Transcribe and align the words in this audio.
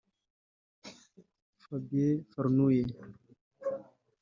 Fabien 1.65 2.25
Farnulle 2.33 2.85